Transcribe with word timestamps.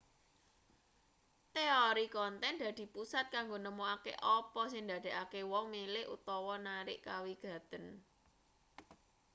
teori 1.53 2.05
konten 2.17 2.53
dadi 2.63 2.85
pusat 2.95 3.25
kanggo 3.35 3.57
nemokake 3.65 4.13
apa 4.37 4.61
sing 4.71 4.81
ndadekake 4.85 5.41
wong 5.51 5.65
milih 5.75 6.05
utawa 6.15 6.55
narik 6.67 6.99
kawigaten 7.07 7.85